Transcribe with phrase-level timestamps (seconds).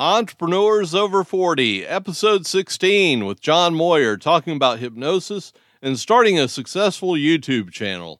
[0.00, 7.10] Entrepreneurs Over 40, Episode 16, with John Moyer talking about hypnosis and starting a successful
[7.10, 8.18] YouTube channel.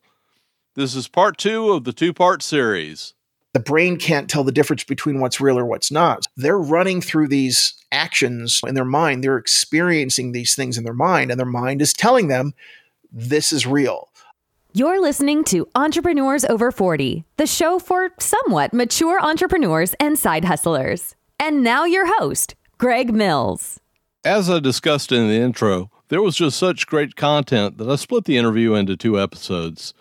[0.75, 3.15] This is part two of the two part series.
[3.53, 6.27] The brain can't tell the difference between what's real or what's not.
[6.37, 11.31] They're running through these actions in their mind, they're experiencing these things in their mind,
[11.31, 12.53] and their mind is telling them
[13.11, 14.09] this is real.
[14.71, 21.15] You're listening to Entrepreneurs Over 40, the show for somewhat mature entrepreneurs and side hustlers.
[21.43, 23.79] And now your host, Greg Mills.
[24.23, 28.25] As I discussed in the intro, there was just such great content that I split
[28.25, 29.95] the interview into two episodes.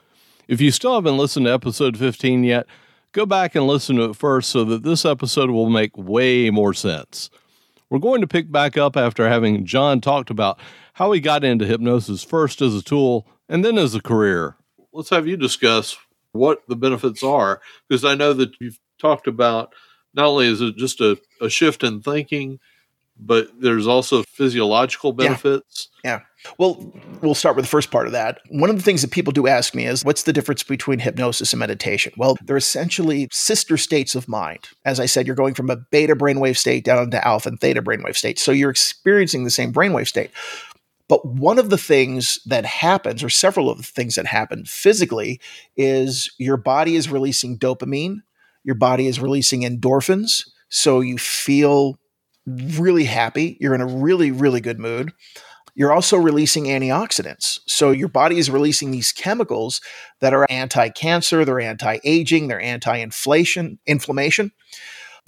[0.49, 2.67] If you still haven't listened to episode 15 yet,
[3.13, 6.75] go back and listen to it first so that this episode will make way more
[6.75, 7.31] sense.
[7.89, 10.61] We're going to pick back up after having John talked about
[10.93, 14.57] how he got into hypnosis first as a tool and then as a career
[14.93, 15.97] let's have you discuss
[16.33, 19.73] what the benefits are because I know that you've talked about
[20.15, 22.59] not only is it just a, a shift in thinking,
[23.23, 25.89] but there's also physiological benefits.
[26.03, 26.11] Yeah.
[26.11, 26.21] yeah.
[26.57, 28.39] Well, we'll start with the first part of that.
[28.49, 31.53] One of the things that people do ask me is what's the difference between hypnosis
[31.53, 32.15] and meditation?
[32.17, 34.69] Well, they're essentially sister states of mind.
[34.87, 37.83] As I said, you're going from a beta brainwave state down into alpha and theta
[37.83, 38.39] brainwave state.
[38.39, 40.31] So you're experiencing the same brainwave state.
[41.09, 45.41] But one of the things that happens, or several of the things that happen physically,
[45.77, 48.23] is your body is releasing dopamine,
[48.65, 50.49] your body is releasing endorphins.
[50.69, 51.99] So you feel
[52.47, 53.57] really happy.
[53.61, 55.13] You're in a really, really good mood.
[55.75, 57.61] You're also releasing antioxidants.
[57.67, 59.81] So your body is releasing these chemicals
[60.21, 64.53] that are anti cancer, they're anti aging, they're anti inflation, inflammation.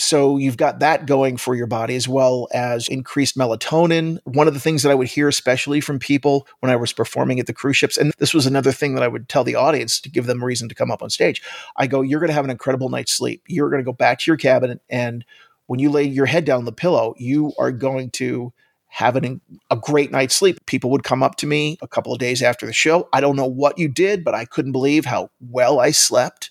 [0.03, 4.19] So you've got that going for your body as well as increased melatonin.
[4.25, 7.39] One of the things that I would hear, especially from people when I was performing
[7.39, 10.01] at the cruise ships, and this was another thing that I would tell the audience
[10.01, 11.41] to give them a reason to come up on stage.
[11.77, 13.43] I go, You're going to have an incredible night's sleep.
[13.47, 15.25] You're going to go back to your cabin, and
[15.67, 18.53] when you lay your head down the pillow, you are going to
[18.89, 20.59] have a great night's sleep.
[20.67, 23.09] People would come up to me a couple of days after the show.
[23.13, 26.51] I don't know what you did, but I couldn't believe how well I slept.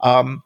[0.00, 0.44] Um,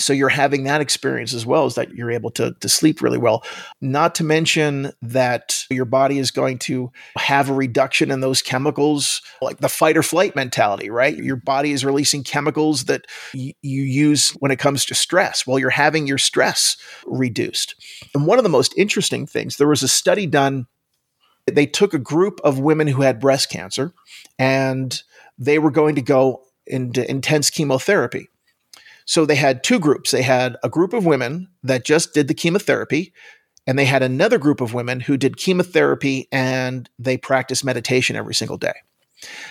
[0.00, 3.18] so you're having that experience as well as that you're able to, to sleep really
[3.18, 3.44] well.
[3.80, 9.22] Not to mention that your body is going to have a reduction in those chemicals
[9.40, 11.16] like the fight or flight mentality right?
[11.16, 15.58] Your body is releasing chemicals that y- you use when it comes to stress well
[15.58, 17.74] you're having your stress reduced.
[18.14, 20.66] And one of the most interesting things there was a study done
[21.46, 23.92] they took a group of women who had breast cancer
[24.38, 25.02] and
[25.38, 28.28] they were going to go into intense chemotherapy
[29.10, 30.12] so they had two groups.
[30.12, 33.12] They had a group of women that just did the chemotherapy,
[33.66, 38.36] and they had another group of women who did chemotherapy and they practiced meditation every
[38.36, 38.74] single day.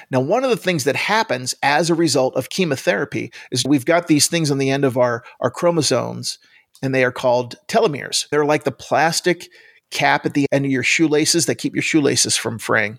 [0.09, 4.07] Now, one of the things that happens as a result of chemotherapy is we've got
[4.07, 6.39] these things on the end of our, our chromosomes,
[6.81, 8.29] and they are called telomeres.
[8.29, 9.49] They're like the plastic
[9.91, 12.97] cap at the end of your shoelaces that keep your shoelaces from fraying.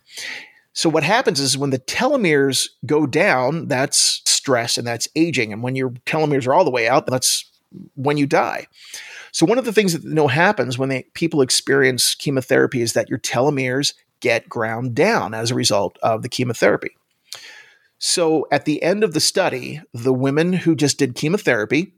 [0.73, 5.53] So what happens is when the telomeres go down, that's stress and that's aging.
[5.53, 7.51] And when your telomeres are all the way out, that's
[7.95, 8.67] when you die.
[9.33, 12.93] So one of the things that you know happens when they, people experience chemotherapy is
[12.95, 16.91] that your telomeres get ground down as a result of the chemotherapy.
[17.99, 21.95] So at the end of the study, the women who just did chemotherapy,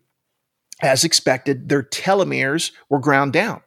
[0.80, 3.62] as expected, their telomeres were ground down.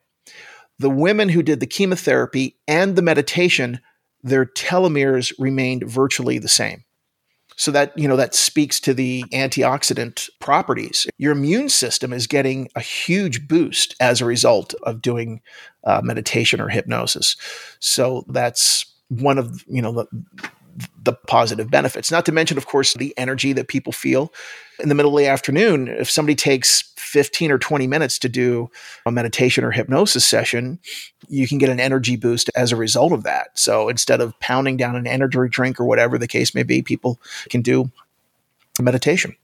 [0.77, 3.79] The women who did the chemotherapy and the meditation
[4.25, 6.83] their telomeres remained virtually the same.
[7.57, 11.07] So that, you know, that speaks to the antioxidant properties.
[11.17, 15.41] Your immune system is getting a huge boost as a result of doing
[15.85, 17.37] uh, meditation or hypnosis.
[17.79, 20.07] So that's one of, you know, the,
[21.01, 22.11] the positive benefits.
[22.11, 24.33] Not to mention, of course, the energy that people feel
[24.79, 25.87] in the middle of the afternoon.
[25.87, 28.69] If somebody takes 15 or 20 minutes to do
[29.05, 30.79] a meditation or hypnosis session,
[31.29, 33.57] you can get an energy boost as a result of that.
[33.57, 37.21] So instead of pounding down an energy drink or whatever the case may be, people
[37.49, 37.91] can do
[38.81, 39.35] meditation.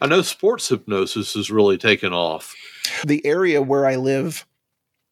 [0.00, 2.54] I know sports hypnosis has really taken off.
[3.04, 4.46] The area where I live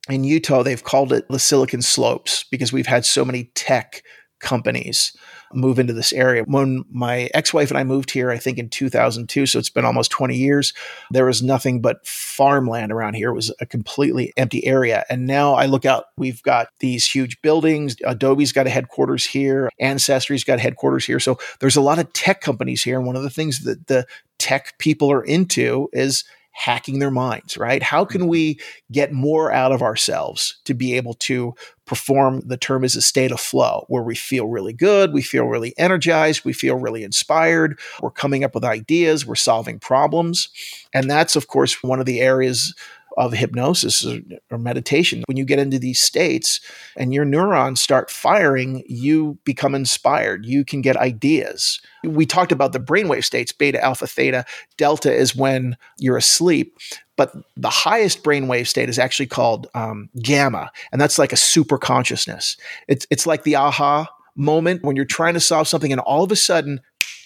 [0.09, 4.03] in Utah, they've called it the Silicon Slopes because we've had so many tech
[4.41, 5.17] companies
[5.53, 6.43] move into this area.
[6.45, 9.85] When my ex wife and I moved here, I think in 2002, so it's been
[9.85, 10.73] almost 20 years,
[11.11, 13.31] there was nothing but farmland around here.
[13.31, 15.05] It was a completely empty area.
[15.09, 17.97] And now I look out, we've got these huge buildings.
[18.05, 21.21] Adobe's got a headquarters here, Ancestry's got headquarters here.
[21.21, 22.99] So there's a lot of tech companies here.
[22.99, 24.07] And one of the things that the
[24.39, 26.25] tech people are into is
[26.57, 27.83] hacking their minds, right?
[27.83, 28.31] How can mm-hmm.
[28.31, 28.61] we
[28.91, 31.55] get more out of ourselves to be able to
[31.85, 35.45] perform the term is a state of flow where we feel really good, we feel
[35.45, 40.49] really energized, we feel really inspired, we're coming up with ideas, we're solving problems.
[40.95, 42.75] And that's, of course, one of the areas
[43.17, 44.21] of hypnosis or,
[44.51, 45.25] or meditation.
[45.27, 46.61] When you get into these states
[46.97, 50.45] and your neurons start firing, you become inspired.
[50.45, 51.81] You can get ideas.
[52.05, 54.45] We talked about the brainwave states, beta, alpha, theta.
[54.77, 56.77] Delta is when you're asleep.
[57.17, 61.79] But the highest brainwave state is actually called um, gamma, and that's like a super
[61.79, 62.59] consciousness.
[62.89, 66.31] It's, it's like the aha moment when you're trying to solve something, and all of
[66.31, 66.83] a sudden,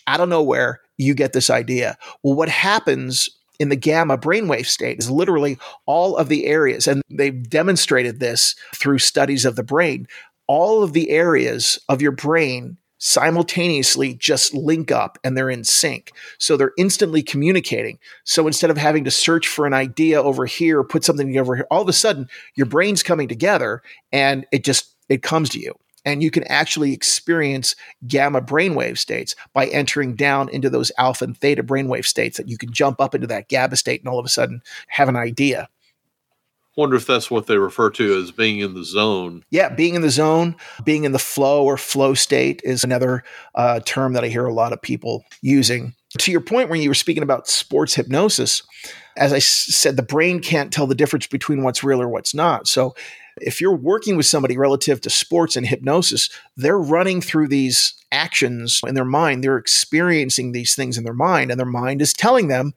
[0.07, 1.99] out of nowhere, you get this idea.
[2.23, 3.29] Well, what happens
[3.61, 8.57] in the gamma brainwave state is literally all of the areas, and they've demonstrated this
[8.75, 10.09] through studies of the brain.
[10.49, 16.13] All of the areas of your brain simultaneously just link up and they're in sync.
[16.39, 17.99] So they're instantly communicating.
[18.25, 21.67] So instead of having to search for an idea over here, put something over here,
[21.71, 25.75] all of a sudden your brain's coming together and it just it comes to you
[26.05, 27.77] and you can actually experience
[28.07, 32.59] gamma brainwave states by entering down into those alpha and theta brainwave states that you
[32.59, 35.69] can jump up into that gamma state and all of a sudden have an idea.
[36.77, 39.45] Wonder if that's what they refer to as being in the zone.
[39.51, 40.55] Yeah, being in the zone,
[40.85, 43.25] being in the flow or flow state is another
[43.55, 45.95] uh, term that I hear a lot of people using.
[46.19, 48.63] To your point, when you were speaking about sports hypnosis,
[49.17, 52.67] as I said, the brain can't tell the difference between what's real or what's not.
[52.69, 52.95] So
[53.41, 58.81] if you're working with somebody relative to sports and hypnosis, they're running through these actions
[58.87, 59.43] in their mind.
[59.43, 62.75] They're experiencing these things in their mind, and their mind is telling them,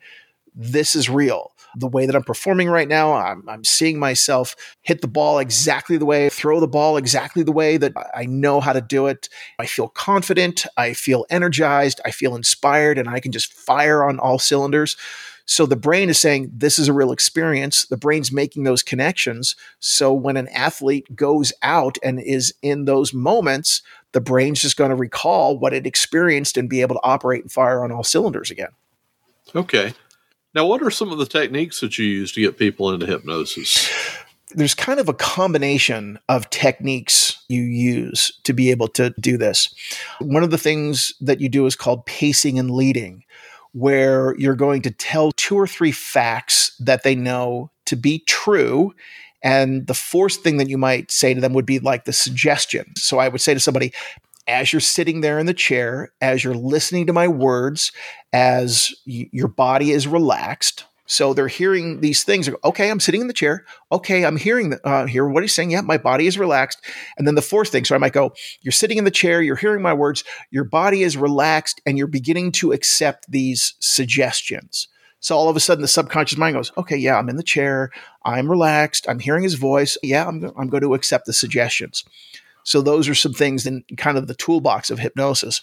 [0.56, 1.52] this is real.
[1.76, 5.98] The way that I'm performing right now, I'm, I'm seeing myself hit the ball exactly
[5.98, 9.28] the way, throw the ball exactly the way that I know how to do it.
[9.58, 10.68] I feel confident.
[10.78, 12.00] I feel energized.
[12.06, 14.96] I feel inspired, and I can just fire on all cylinders.
[15.46, 17.86] So the brain is saying this is a real experience.
[17.86, 19.56] The brain's making those connections.
[19.80, 23.82] So when an athlete goes out and is in those moments,
[24.14, 27.52] the brain's just going to recall what it experienced and be able to operate and
[27.52, 28.70] fire on all cylinders again.
[29.56, 29.94] Okay.
[30.56, 33.90] Now, what are some of the techniques that you use to get people into hypnosis?
[34.52, 39.74] There's kind of a combination of techniques you use to be able to do this.
[40.20, 43.24] One of the things that you do is called pacing and leading
[43.74, 48.94] where you're going to tell two or three facts that they know to be true.
[49.44, 52.94] And the fourth thing that you might say to them would be like the suggestion.
[52.96, 53.92] So I would say to somebody,
[54.48, 57.92] as you're sitting there in the chair, as you're listening to my words,
[58.32, 62.50] as y- your body is relaxed, so they're hearing these things.
[62.64, 63.66] Okay, I'm sitting in the chair.
[63.92, 65.72] Okay, I'm hearing uh, hear what he's saying.
[65.72, 66.80] Yeah, my body is relaxed.
[67.18, 67.84] And then the fourth thing.
[67.84, 69.42] So I might go, you're sitting in the chair.
[69.42, 70.24] You're hearing my words.
[70.50, 74.88] Your body is relaxed, and you're beginning to accept these suggestions.
[75.20, 77.92] So all of a sudden, the subconscious mind goes, okay, yeah, I'm in the chair.
[78.26, 79.08] I'm relaxed.
[79.08, 79.98] I'm hearing his voice.
[80.04, 82.04] Yeah, I'm, I'm going to accept the suggestions.
[82.64, 85.62] So those are some things in kind of the toolbox of hypnosis.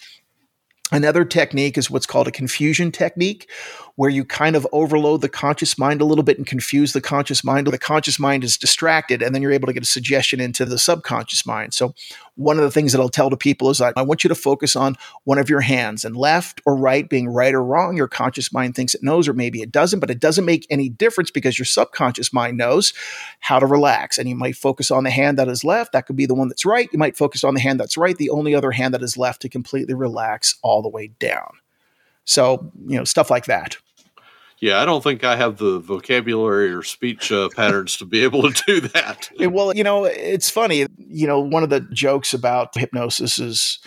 [0.91, 3.49] Another technique is what's called a confusion technique,
[3.95, 7.43] where you kind of overload the conscious mind a little bit and confuse the conscious
[7.43, 7.67] mind.
[7.67, 10.65] Or the conscious mind is distracted, and then you're able to get a suggestion into
[10.65, 11.73] the subconscious mind.
[11.73, 11.93] So,
[12.35, 14.75] one of the things that I'll tell to people is I want you to focus
[14.75, 14.95] on
[15.25, 17.97] one of your hands and left or right being right or wrong.
[17.97, 20.89] Your conscious mind thinks it knows, or maybe it doesn't, but it doesn't make any
[20.89, 22.93] difference because your subconscious mind knows
[23.41, 24.17] how to relax.
[24.17, 25.91] And you might focus on the hand that is left.
[25.91, 26.89] That could be the one that's right.
[26.91, 29.41] You might focus on the hand that's right, the only other hand that is left
[29.41, 31.60] to completely relax all the way down.
[32.25, 33.77] So, you know, stuff like that.
[34.59, 38.43] Yeah, I don't think I have the vocabulary or speech uh, patterns to be able
[38.43, 39.29] to do that.
[39.39, 40.85] Well, you know, it's funny.
[40.97, 43.79] You know, one of the jokes about hypnosis is,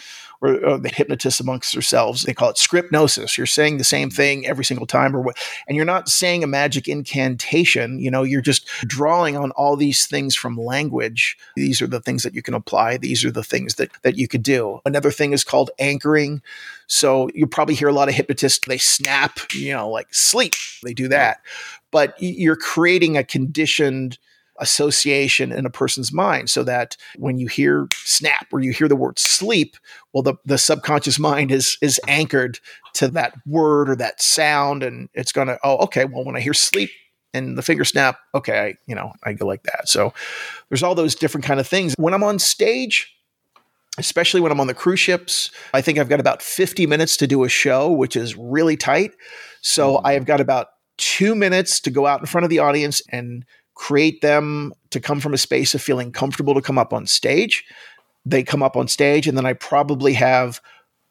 [0.45, 3.37] or, or the hypnotists amongst themselves, they call it scriptnosis.
[3.37, 5.39] You're saying the same thing every single time, or what?
[5.67, 7.99] And you're not saying a magic incantation.
[7.99, 11.39] You know, you're just drawing on all these things from language.
[11.57, 12.99] These are the things that you can apply.
[12.99, 14.81] These are the things that that you could do.
[14.85, 16.43] Another thing is called anchoring.
[16.87, 20.55] So you probably hear a lot of hypnotists, they snap, you know, like sleep.
[20.83, 21.39] They do that.
[21.91, 24.19] But you're creating a conditioned
[24.61, 28.97] association in a person's mind so that when you hear snap or you hear the
[28.97, 29.77] word sleep,
[30.13, 32.59] well, the, the subconscious mind is is anchored
[32.95, 34.83] to that word or that sound.
[34.83, 36.91] And it's gonna, oh, okay, well, when I hear sleep,
[37.33, 40.15] and the finger snap okay I, you know i go like that so
[40.69, 43.15] there's all those different kind of things when i'm on stage
[43.99, 45.51] especially when I'm on the cruise ships.
[45.73, 49.13] I think I've got about 50 minutes to do a show, which is really tight.
[49.61, 50.07] So mm-hmm.
[50.07, 53.45] I have got about two minutes to go out in front of the audience and
[53.75, 57.65] create them to come from a space of feeling comfortable to come up on stage.
[58.25, 60.61] They come up on stage, and then I probably have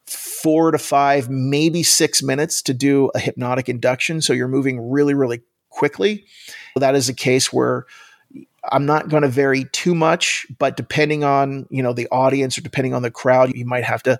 [0.05, 4.21] four to five, maybe six minutes to do a hypnotic induction.
[4.21, 6.25] So you're moving really, really quickly.
[6.75, 7.85] That is a case where
[8.71, 12.61] I'm not going to vary too much, but depending on, you know, the audience or
[12.61, 14.19] depending on the crowd, you might have to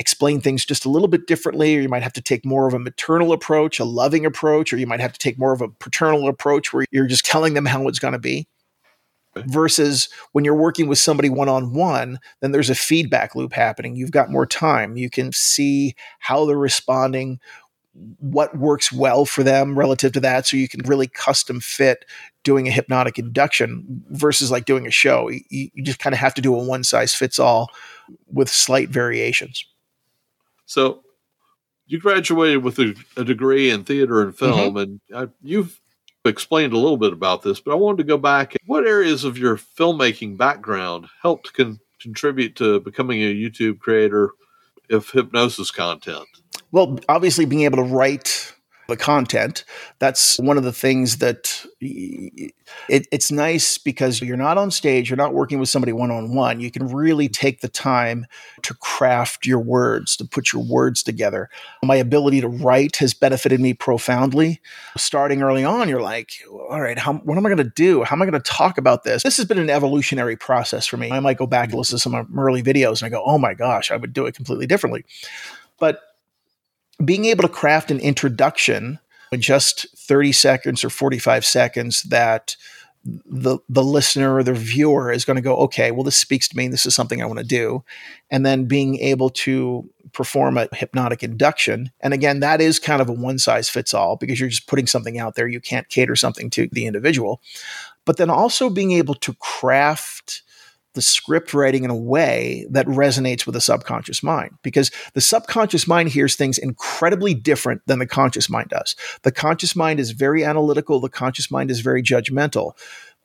[0.00, 2.72] explain things just a little bit differently, or you might have to take more of
[2.72, 5.68] a maternal approach, a loving approach, or you might have to take more of a
[5.68, 8.48] paternal approach where you're just telling them how it's going to be.
[9.46, 13.94] Versus when you're working with somebody one on one, then there's a feedback loop happening.
[13.94, 14.96] You've got more time.
[14.96, 17.38] You can see how they're responding,
[18.18, 20.46] what works well for them relative to that.
[20.46, 22.06] So you can really custom fit
[22.42, 25.28] doing a hypnotic induction versus like doing a show.
[25.28, 27.68] You, you just kind of have to do a one size fits all
[28.32, 29.64] with slight variations.
[30.70, 31.02] So
[31.86, 34.76] you graduated with a, a degree in theater and film, mm-hmm.
[34.76, 35.80] and I, you've
[36.24, 38.54] explained a little bit about this, but I wanted to go back.
[38.66, 44.30] What areas of your filmmaking background helped con- contribute to becoming a YouTube creator
[44.90, 46.28] of hypnosis content?
[46.70, 48.54] Well, obviously, being able to write
[48.90, 49.64] the content.
[49.98, 52.52] That's one of the things that it,
[53.10, 56.60] it's nice because you're not on stage, you're not working with somebody one on one.
[56.60, 58.26] You can really take the time
[58.62, 61.48] to craft your words, to put your words together.
[61.82, 64.60] My ability to write has benefited me profoundly.
[64.96, 68.04] Starting early on, you're like, all right, how, what am I going to do?
[68.04, 69.22] How am I going to talk about this?
[69.22, 71.10] This has been an evolutionary process for me.
[71.10, 73.22] I might go back and listen to some of my early videos and I go,
[73.24, 75.04] oh my gosh, I would do it completely differently.
[75.78, 76.02] But
[77.04, 78.98] being able to craft an introduction
[79.32, 82.56] in just 30 seconds or 45 seconds that
[83.04, 86.56] the the listener or the viewer is going to go, okay, well, this speaks to
[86.56, 86.68] me.
[86.68, 87.82] This is something I want to do,
[88.30, 91.92] and then being able to perform a hypnotic induction.
[92.00, 94.86] And again, that is kind of a one size fits all because you're just putting
[94.86, 95.48] something out there.
[95.48, 97.40] You can't cater something to the individual,
[98.04, 100.42] but then also being able to craft
[100.94, 105.86] the script writing in a way that resonates with the subconscious mind because the subconscious
[105.86, 108.96] mind hears things incredibly different than the conscious mind does.
[109.22, 112.72] The conscious mind is very analytical, the conscious mind is very judgmental.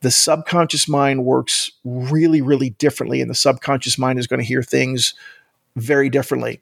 [0.01, 4.61] The subconscious mind works really, really differently, and the subconscious mind is going to hear
[4.61, 5.15] things
[5.75, 6.61] very differently.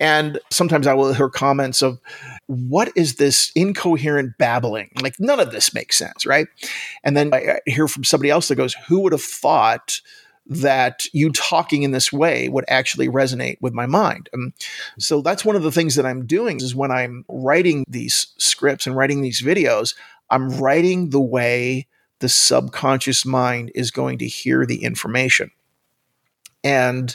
[0.00, 2.00] And sometimes I will hear comments of,
[2.46, 4.90] what is this incoherent babbling?
[5.02, 6.46] Like, none of this makes sense, right?
[7.04, 10.00] And then I hear from somebody else that goes, who would have thought
[10.50, 14.28] that you talking in this way would actually resonate with my mind.
[14.34, 14.52] Um,
[14.98, 18.86] so that's one of the things that I'm doing is when I'm writing these scripts
[18.86, 19.94] and writing these videos,
[20.28, 21.86] I'm writing the way
[22.18, 25.52] the subconscious mind is going to hear the information.
[26.64, 27.14] And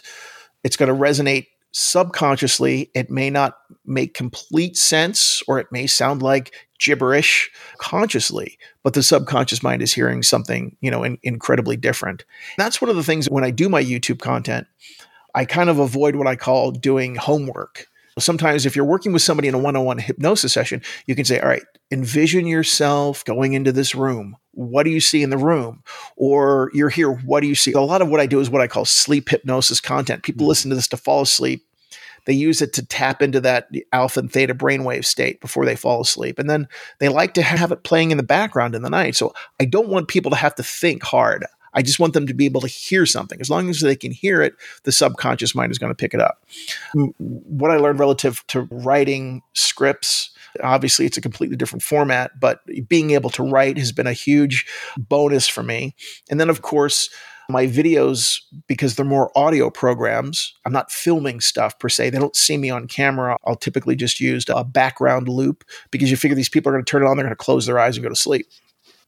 [0.64, 2.90] it's going to resonate subconsciously.
[2.94, 9.04] It may not make complete sense or it may sound like gibberish consciously, but the
[9.04, 12.24] subconscious mind is hearing something, you know, in, incredibly different.
[12.58, 14.68] That's one of the things when I do my YouTube content,
[15.36, 17.88] I kind of avoid what I call doing homework.
[18.18, 21.26] Sometimes, if you're working with somebody in a one on one hypnosis session, you can
[21.26, 24.38] say, All right, envision yourself going into this room.
[24.52, 25.84] What do you see in the room?
[26.16, 27.74] Or you're here, what do you see?
[27.74, 30.24] A lot of what I do is what I call sleep hypnosis content.
[30.24, 30.48] People mm-hmm.
[30.48, 31.65] listen to this to fall asleep
[32.26, 36.02] they use it to tap into that alpha and theta brainwave state before they fall
[36.02, 36.40] asleep.
[36.40, 36.68] And then
[37.00, 39.16] they like to have it playing in the background in the night.
[39.16, 41.46] So I don't want people to have to think hard.
[41.76, 43.40] I just want them to be able to hear something.
[43.42, 46.22] As long as they can hear it, the subconscious mind is going to pick it
[46.22, 46.44] up.
[46.96, 50.32] Mm, what I learned relative to writing scripts,
[50.64, 54.66] obviously it's a completely different format, but being able to write has been a huge
[54.98, 55.96] bonus for me.
[56.32, 57.10] And then, of course,
[57.50, 62.10] my videos, because they're more audio programs, I'm not filming stuff per se.
[62.10, 63.38] They don't see me on camera.
[63.46, 66.90] I'll typically just use a background loop because you figure these people are going to
[66.90, 68.48] turn it on, they're going to close their eyes and go to sleep.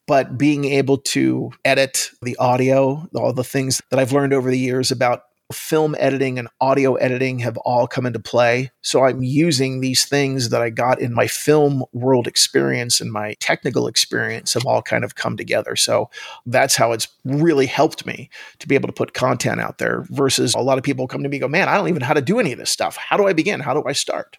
[0.08, 4.58] But being able to edit the audio, all the things that I've learned over the
[4.58, 8.70] years about film editing and audio editing have all come into play.
[8.82, 13.36] So I'm using these things that I got in my film world experience and my
[13.39, 15.75] technical experience have all kind of come together.
[15.75, 16.10] So
[16.46, 20.54] that's how it's really helped me to be able to put content out there versus
[20.54, 22.22] a lot of people come to me go, man, I don't even know how to
[22.22, 22.98] do any of this stuff.
[22.98, 23.62] How do I begin?
[23.62, 24.38] How do I start?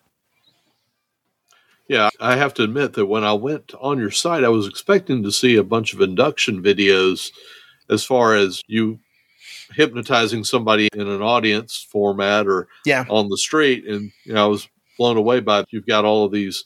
[1.88, 5.22] Yeah, I have to admit that when I went on your site, I was expecting
[5.22, 7.30] to see a bunch of induction videos
[7.88, 9.00] as far as you
[9.78, 13.04] hypnotizing somebody in an audience format or yeah.
[13.08, 13.86] on the street.
[13.86, 14.68] And you know, I was
[14.98, 15.66] blown away by it.
[15.70, 16.64] you've got all of these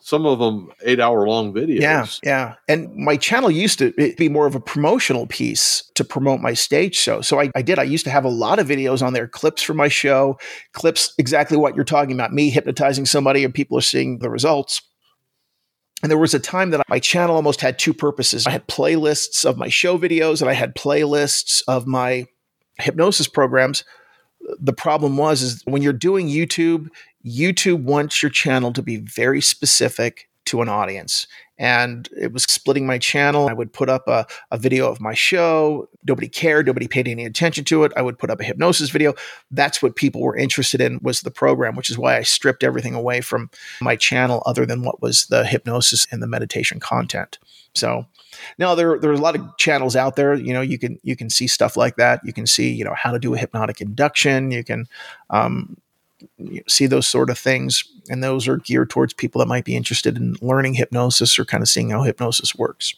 [0.00, 1.80] some of them eight hour long videos.
[1.80, 2.54] Yeah, yeah.
[2.68, 6.94] And my channel used to be more of a promotional piece to promote my stage
[6.94, 7.22] show.
[7.22, 7.78] So I, I, did.
[7.78, 10.38] I used to have a lot of videos on there, clips from my show,
[10.74, 14.82] clips exactly what you're talking about, me hypnotizing somebody and people are seeing the results.
[16.02, 18.46] And there was a time that my channel almost had two purposes.
[18.46, 22.26] I had playlists of my show videos and I had playlists of my
[22.78, 23.84] hypnosis programs.
[24.60, 26.88] The problem was is when you're doing YouTube,
[27.24, 31.26] YouTube wants your channel to be very specific to an audience.
[31.56, 33.48] and it was splitting my channel.
[33.48, 35.88] I would put up a, a video of my show.
[36.06, 36.66] Nobody cared.
[36.66, 37.92] Nobody paid any attention to it.
[37.96, 39.14] I would put up a hypnosis video.
[39.50, 42.94] That's what people were interested in was the program, which is why I stripped everything
[42.94, 43.50] away from
[43.80, 47.38] my channel other than what was the hypnosis and the meditation content.
[47.74, 48.06] So
[48.58, 50.34] now there there are a lot of channels out there.
[50.34, 52.20] You know, you can you can see stuff like that.
[52.24, 54.50] You can see you know how to do a hypnotic induction.
[54.50, 54.86] You can
[55.30, 55.76] um,
[56.68, 60.16] see those sort of things, and those are geared towards people that might be interested
[60.16, 62.94] in learning hypnosis or kind of seeing how hypnosis works.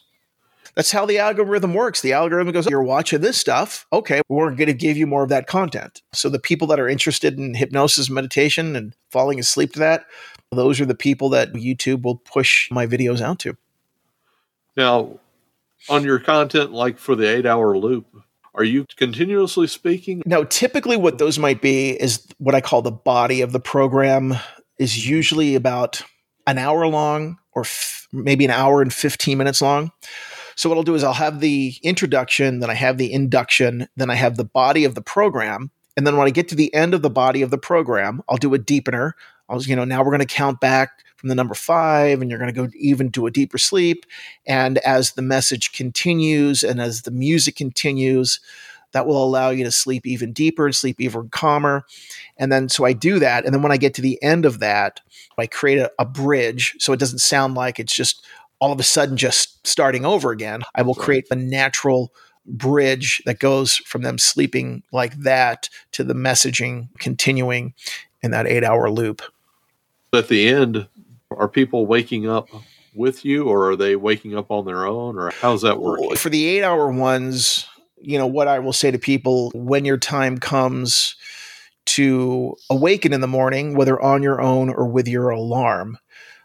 [0.77, 2.01] That's how the algorithm works.
[2.01, 3.87] The algorithm goes, You're watching this stuff.
[3.91, 6.03] Okay, we're going to give you more of that content.
[6.13, 10.05] So, the people that are interested in hypnosis, meditation, and falling asleep to that,
[10.51, 13.57] those are the people that YouTube will push my videos out to.
[14.77, 15.19] Now,
[15.89, 18.05] on your content, like for the eight hour loop,
[18.53, 20.21] are you continuously speaking?
[20.25, 24.35] Now, typically, what those might be is what I call the body of the program,
[24.79, 26.03] is usually about
[26.45, 29.91] an hour long or f- maybe an hour and 15 minutes long.
[30.55, 34.11] So, what I'll do is I'll have the introduction, then I have the induction, then
[34.11, 35.71] I have the body of the program.
[35.95, 38.37] And then when I get to the end of the body of the program, I'll
[38.37, 39.13] do a deepener.
[39.49, 42.39] I'll, you know, now we're going to count back from the number five, and you're
[42.39, 44.05] going to go even to a deeper sleep.
[44.45, 48.39] And as the message continues and as the music continues,
[48.91, 51.85] that will allow you to sleep even deeper and sleep even calmer.
[52.37, 53.45] And then, so I do that.
[53.45, 55.01] And then when I get to the end of that,
[55.37, 58.25] I create a, a bridge so it doesn't sound like it's just
[58.59, 60.63] all of a sudden just starting over again.
[60.73, 62.13] I will create a natural
[62.45, 67.73] bridge that goes from them sleeping like that to the messaging continuing
[68.23, 69.21] in that eight hour loop.
[70.13, 70.87] At the end,
[71.31, 72.49] are people waking up
[72.95, 76.15] with you or are they waking up on their own or how's that working?
[76.15, 77.67] For the eight hour ones,
[78.01, 81.15] you know, what I will say to people when your time comes
[81.85, 85.97] to awaken in the morning, whether on your own or with your alarm,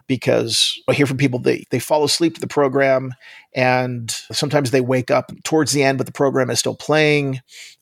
[0.07, 3.15] because I hear from people they they fall asleep to the program
[3.55, 7.41] and sometimes they wake up towards the end, but the program is still playing,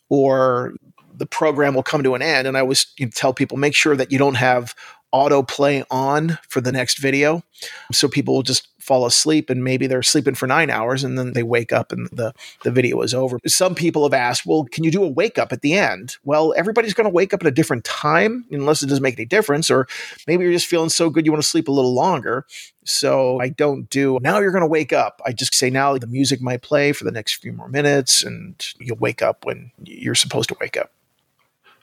[0.09, 0.75] or
[1.15, 2.49] the program will come to an end.
[2.49, 4.75] And I always tell people make sure that you don't have
[5.13, 7.43] autoplay on for the next video.
[7.93, 11.33] So people will just fall asleep and maybe they're sleeping for nine hours and then
[11.33, 12.33] they wake up and the,
[12.65, 13.39] the video is over.
[13.47, 16.17] Some people have asked, well, can you do a wake up at the end?
[16.25, 19.27] Well, everybody's going to wake up at a different time unless it doesn't make any
[19.27, 19.71] difference.
[19.71, 19.87] Or
[20.27, 22.47] maybe you're just feeling so good you want to sleep a little longer.
[22.85, 25.21] So I don't do now you're going to wake up.
[25.25, 28.57] I just say now the music might play for the next few more minutes and
[28.81, 30.91] you'll wake up when you're supposed to wake up.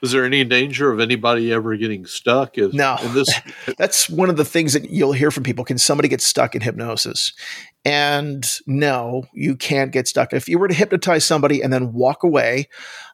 [0.03, 2.57] Is there any danger of anybody ever getting stuck?
[2.57, 3.39] Is, no, this-
[3.77, 5.65] that's one of the things that you'll hear from people.
[5.65, 7.33] Can somebody get stuck in hypnosis?
[7.83, 10.33] And no, you can't get stuck.
[10.33, 12.67] If you were to hypnotize somebody and then walk away,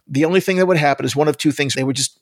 [0.08, 1.74] the only thing that would happen is one of two things.
[1.74, 2.20] They would just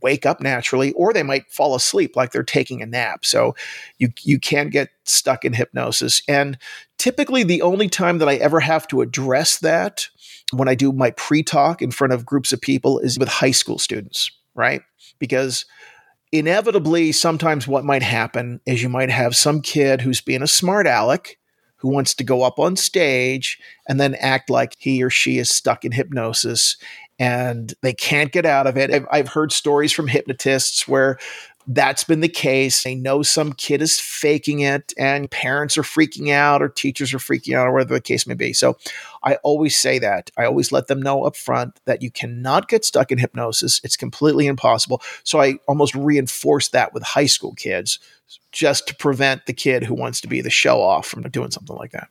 [0.00, 3.24] wake up naturally or they might fall asleep like they're taking a nap.
[3.24, 3.54] So
[3.98, 6.22] you you can get stuck in hypnosis.
[6.28, 6.58] And
[6.98, 10.06] typically the only time that I ever have to address that
[10.52, 13.78] when I do my pre-talk in front of groups of people is with high school
[13.78, 14.82] students, right?
[15.18, 15.64] Because
[16.30, 20.86] inevitably sometimes what might happen is you might have some kid who's being a smart
[20.86, 21.38] aleck
[21.82, 25.50] who wants to go up on stage and then act like he or she is
[25.50, 26.76] stuck in hypnosis
[27.18, 28.90] and they can't get out of it.
[28.90, 31.18] I've, I've heard stories from hypnotists where
[31.66, 32.82] that's been the case.
[32.82, 37.18] They know some kid is faking it, and parents are freaking out, or teachers are
[37.18, 38.52] freaking out, or whatever the case may be.
[38.52, 38.76] So
[39.22, 40.30] I always say that.
[40.36, 43.80] I always let them know up front that you cannot get stuck in hypnosis.
[43.84, 45.02] It's completely impossible.
[45.22, 47.98] So I almost reinforce that with high school kids
[48.50, 51.76] just to prevent the kid who wants to be the show off from doing something
[51.76, 52.08] like that.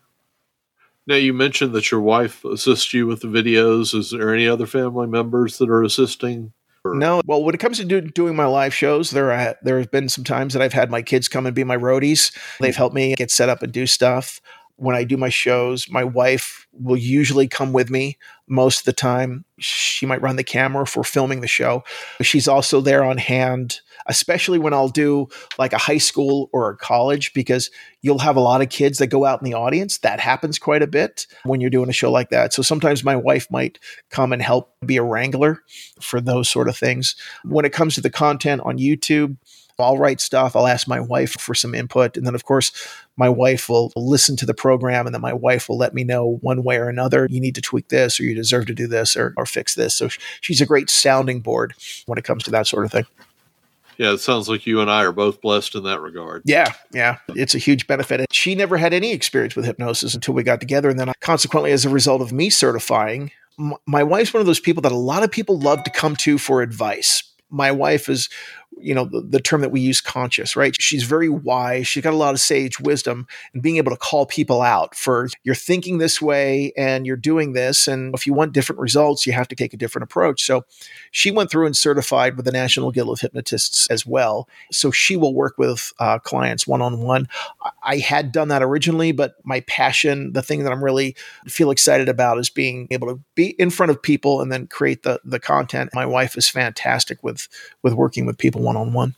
[1.08, 3.96] Now you mentioned that your wife assists you with the videos.
[3.96, 6.54] Is there any other family members that are assisting?
[6.84, 6.96] Or?
[6.96, 7.22] No.
[7.26, 10.10] Well, when it comes to do, doing my live shows, there are, there have been
[10.10, 12.36] some times that I've had my kids come and be my roadies.
[12.60, 14.42] They've helped me get set up and do stuff.
[14.76, 18.94] When I do my shows, my wife will usually come with me most of the
[18.94, 19.46] time.
[19.60, 21.84] She might run the camera we're filming the show.
[22.22, 26.78] She's also there on hand especially when I'll do like a high school or a
[26.78, 27.70] college, because
[28.02, 30.00] you'll have a lot of kids that go out in the audience.
[30.00, 32.54] That happens quite a bit when you're doing a show like that.
[32.54, 35.62] So sometimes my wife might come and help be a wrangler
[36.00, 37.16] for those sort of things.
[37.44, 39.38] When it comes to the content on YouTube,
[39.82, 40.56] I'll write stuff.
[40.56, 42.18] I'll ask my wife for some input.
[42.18, 42.72] And then, of course,
[43.18, 46.38] my wife will listen to the program and then my wife will let me know
[46.42, 49.16] one way or another you need to tweak this or you deserve to do this
[49.16, 49.96] or, or fix this.
[49.96, 50.10] So
[50.42, 51.74] she's a great sounding board
[52.06, 53.06] when it comes to that sort of thing.
[54.02, 56.42] Yeah, it sounds like you and I are both blessed in that regard.
[56.44, 57.20] Yeah, yeah.
[57.36, 58.26] It's a huge benefit.
[58.32, 60.90] She never had any experience with hypnosis until we got together.
[60.90, 63.30] And then, uh, consequently, as a result of me certifying,
[63.86, 66.40] my wife's one of those people that a lot of people love to come to
[66.40, 67.22] for advice.
[67.52, 68.28] My wife is
[68.80, 70.76] you know, the, the term that we use conscious, right?
[70.80, 71.88] She's very wise.
[71.88, 75.28] She's got a lot of sage wisdom and being able to call people out for
[75.44, 77.88] you're thinking this way and you're doing this.
[77.88, 80.44] And if you want different results, you have to take a different approach.
[80.44, 80.66] So
[81.12, 84.48] she went through and certified with the National Guild of Hypnotists as well.
[84.72, 87.28] So she will work with uh, clients one on one.
[87.84, 91.16] I had done that originally, but my passion, the thing that I'm really
[91.48, 95.04] feel excited about is being able to be in front of people and then create
[95.04, 95.92] the the content.
[95.94, 97.48] My wife is fantastic with
[97.84, 99.16] with working with people one on one.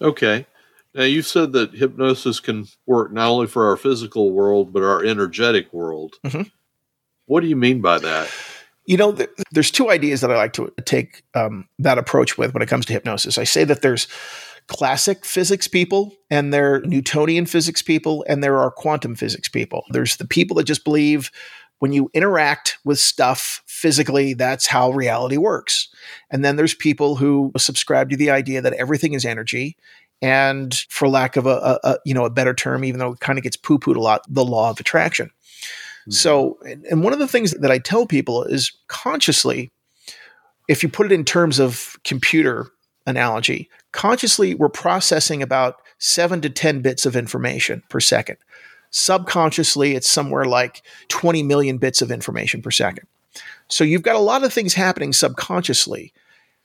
[0.00, 0.46] Okay.
[0.94, 5.04] Now, you said that hypnosis can work not only for our physical world, but our
[5.04, 6.14] energetic world.
[6.24, 6.42] Mm-hmm.
[7.26, 8.30] What do you mean by that?
[8.86, 12.54] You know, th- there's two ideas that I like to take um, that approach with
[12.54, 13.38] when it comes to hypnosis.
[13.38, 14.06] I say that there's
[14.66, 19.84] classic physics people and there are Newtonian physics people and there are quantum physics people.
[19.90, 21.30] There's the people that just believe
[21.84, 25.88] when you interact with stuff physically, that's how reality works.
[26.30, 29.76] And then there's people who subscribe to the idea that everything is energy.
[30.22, 33.20] And for lack of a, a, a you know a better term, even though it
[33.20, 35.26] kind of gets poo pooed a lot, the law of attraction.
[35.26, 36.12] Mm-hmm.
[36.12, 36.58] So,
[36.90, 39.70] and one of the things that I tell people is consciously,
[40.68, 42.68] if you put it in terms of computer
[43.06, 48.38] analogy, consciously we're processing about seven to 10 bits of information per second.
[48.96, 53.08] Subconsciously, it's somewhere like 20 million bits of information per second.
[53.66, 56.12] So you've got a lot of things happening subconsciously.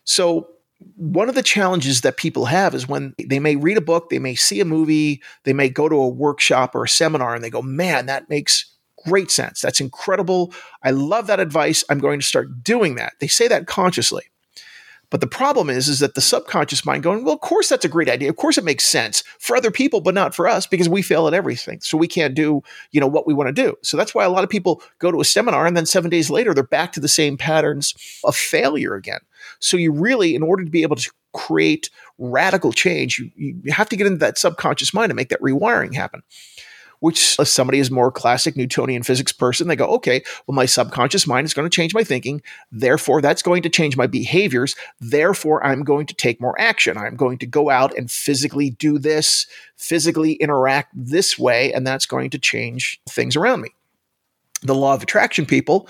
[0.04, 0.48] So
[0.96, 4.20] one of the challenges that people have is when they may read a book, they
[4.20, 7.50] may see a movie, they may go to a workshop or a seminar and they
[7.50, 8.76] go, man, that makes
[9.08, 9.60] great sense.
[9.60, 10.54] That's incredible.
[10.84, 11.84] I love that advice.
[11.90, 13.14] I'm going to start doing that.
[13.20, 14.26] They say that consciously.
[15.10, 17.90] But the problem is, is that the subconscious mind going, well, of course that's a
[17.90, 18.30] great idea.
[18.30, 21.28] Of course it makes sense for other people, but not for us because we fail
[21.28, 21.82] at everything.
[21.82, 23.76] So we can't do, you know, what we want to do.
[23.82, 26.30] So that's why a lot of people go to a seminar and then seven days
[26.30, 27.94] later they're back to the same patterns
[28.24, 29.22] of failure again.
[29.60, 33.90] So you really, in order to be able to create radical change, you, you have
[33.90, 36.22] to get into that subconscious mind and make that rewiring happen
[37.00, 41.26] which if somebody is more classic Newtonian physics person, they go, okay, well, my subconscious
[41.26, 42.42] mind is going to change my thinking.
[42.72, 44.76] Therefore, that's going to change my behaviors.
[45.00, 46.98] Therefore, I'm going to take more action.
[46.98, 52.06] I'm going to go out and physically do this, physically interact this way, and that's
[52.06, 53.70] going to change things around me.
[54.62, 55.88] The law of attraction people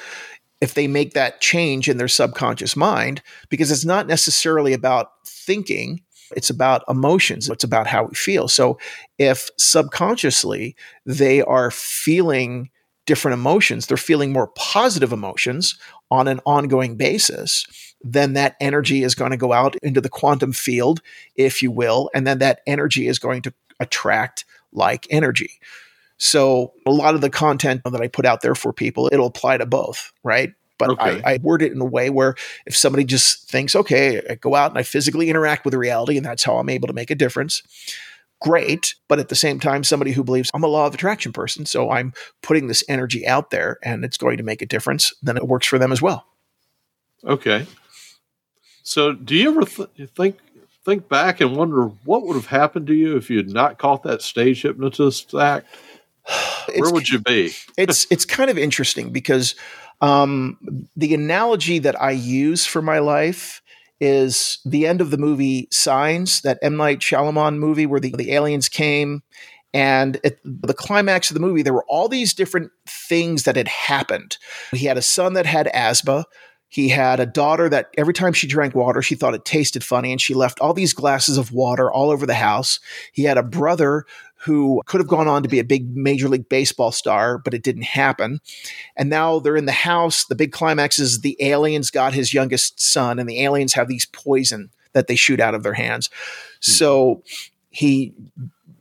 [0.61, 6.01] if they make that change in their subconscious mind, because it's not necessarily about thinking,
[6.35, 7.49] it's about emotions.
[7.49, 8.47] It's about how we feel.
[8.47, 8.77] So
[9.17, 12.69] if subconsciously they are feeling
[13.05, 15.77] different emotions, they're feeling more positive emotions
[16.11, 17.65] on an ongoing basis,
[18.01, 21.01] then that energy is going to go out into the quantum field,
[21.35, 25.59] if you will, and then that energy is going to attract like energy.
[26.17, 29.57] So a lot of the content that I put out there for people, it'll apply
[29.57, 30.51] to both, right?
[30.79, 31.21] But okay.
[31.23, 32.33] I, I, word it in a way where
[32.65, 36.25] if somebody just thinks, okay, I go out and I physically interact with reality, and
[36.25, 37.61] that's how I'm able to make a difference.
[38.41, 38.95] Great.
[39.07, 41.91] But at the same time, somebody who believes I'm a law of attraction person, so
[41.91, 45.47] I'm putting this energy out there and it's going to make a difference, then it
[45.47, 46.25] works for them as well.
[47.25, 47.67] Okay.
[48.83, 50.37] So do you ever th- think
[50.85, 54.03] think back and wonder what would have happened to you if you had not caught
[54.03, 55.67] that stage hypnotist act?
[56.75, 57.51] Where would you be?
[57.77, 59.55] it's it's kind of interesting because
[60.01, 63.61] um, the analogy that I use for my life
[63.99, 66.77] is the end of the movie Signs, that M.
[66.77, 69.23] Night Shyamalan movie where the, the aliens came.
[69.73, 73.67] And at the climax of the movie, there were all these different things that had
[73.67, 74.37] happened.
[74.71, 76.25] He had a son that had asthma.
[76.69, 80.11] He had a daughter that every time she drank water, she thought it tasted funny,
[80.11, 82.79] and she left all these glasses of water all over the house.
[83.11, 84.05] He had a brother
[84.43, 87.63] who could have gone on to be a big Major League Baseball star, but it
[87.63, 88.39] didn't happen.
[88.95, 90.25] And now they're in the house.
[90.25, 94.05] The big climax is the aliens got his youngest son, and the aliens have these
[94.05, 96.07] poison that they shoot out of their hands.
[96.07, 96.71] Mm-hmm.
[96.71, 97.23] So
[97.69, 98.13] he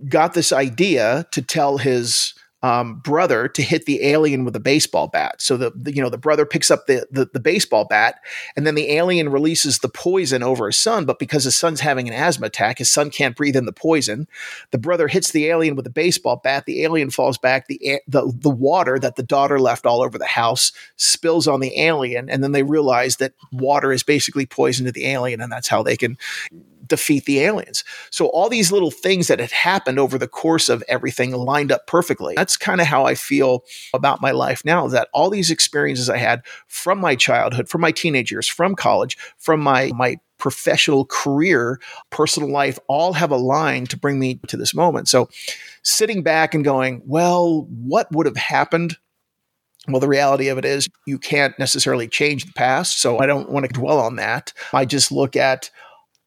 [0.09, 5.09] got this idea to tell his um, brother to hit the alien with a baseball
[5.09, 5.41] bat.
[5.41, 8.21] So the, the, you know the brother picks up the, the, the baseball bat,
[8.57, 11.05] and then the alien releases the poison over his son.
[11.05, 14.27] But because his son's having an asthma attack, his son can't breathe in the poison.
[14.71, 16.67] The brother hits the alien with a baseball bat.
[16.67, 17.69] The alien falls back.
[17.69, 21.81] The the the water that the daughter left all over the house spills on the
[21.81, 25.69] alien, and then they realize that water is basically poison to the alien, and that's
[25.69, 26.17] how they can
[26.89, 27.85] defeat the aliens.
[28.11, 31.87] So all these little things that had happened over the course of everything lined up
[31.87, 32.35] perfectly.
[32.37, 36.17] That's kind of how I feel about my life now that all these experiences I
[36.17, 41.81] had from my childhood, from my teenage years, from college, from my my professional career,
[42.11, 45.09] personal life all have aligned to bring me to this moment.
[45.09, 45.29] So
[45.83, 48.97] sitting back and going, well, what would have happened
[49.89, 53.01] well, the reality of it is you can't necessarily change the past.
[53.01, 54.53] So I don't want to dwell on that.
[54.73, 55.71] I just look at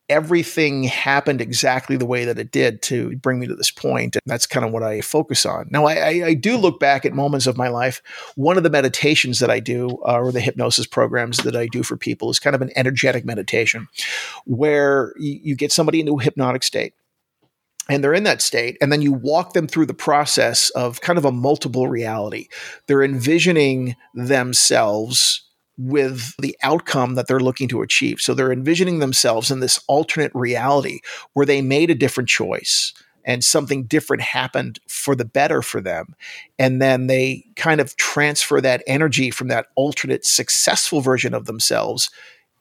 [0.09, 4.15] everything happened exactly the way that it did to bring me to this point.
[4.15, 5.67] And that's kind of what I focus on.
[5.71, 8.01] Now, I, I, do look back at moments of my life.
[8.35, 11.81] One of the meditations that I do, uh, or the hypnosis programs that I do
[11.81, 13.87] for people, is kind of an energetic meditation
[14.45, 16.93] where you, you get somebody into a hypnotic state
[17.89, 21.17] and they're in that state and then you walk them through the process of kind
[21.17, 22.47] of a multiple reality
[22.87, 28.19] they're envisioning themselves with the outcome that they're looking to achieve.
[28.19, 30.99] So they're envisioning themselves in this alternate reality
[31.34, 36.15] where they made a different choice and something different happened for the better for them.
[36.57, 42.10] And then they kind of transfer that energy from that alternate successful version of themselves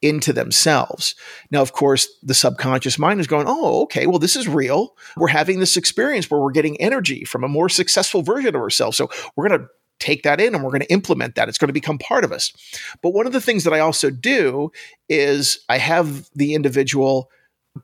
[0.03, 1.15] into themselves.
[1.51, 4.95] Now, of course, the subconscious mind is going, oh, okay, well, this is real.
[5.17, 8.97] We're having this experience where we're getting energy from a more successful version of ourselves.
[8.97, 9.67] So we're going to
[10.01, 11.49] take that in and we're going to implement that.
[11.49, 12.53] It's going to become part of us.
[13.03, 14.73] But one of the things that I also do
[15.09, 17.31] is I have the individual